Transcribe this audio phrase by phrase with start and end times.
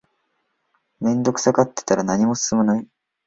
[0.99, 2.87] 面倒くさがってたら何も進まない